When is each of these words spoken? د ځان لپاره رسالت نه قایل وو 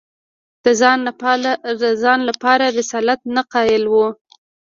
د 0.65 0.67
ځان 2.05 2.19
لپاره 2.29 2.65
رسالت 2.79 3.19
نه 3.35 3.41
قایل 3.53 3.83
وو 3.89 4.07